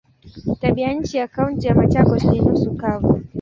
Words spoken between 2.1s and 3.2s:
ni nusu kavu.